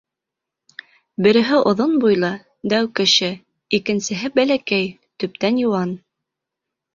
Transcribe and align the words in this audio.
Береһе 1.25 1.59
оҙон 1.71 1.93
буйлы, 2.03 2.31
дәү 2.73 2.87
кеше, 3.01 3.29
икенсеһе— 3.81 4.33
бәләкәй, 4.41 4.89
төптән 5.25 5.63
йыуан. 5.65 5.95